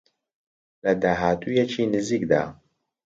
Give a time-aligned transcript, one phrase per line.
[0.83, 2.43] لە داهاتوویەکی نزیکدا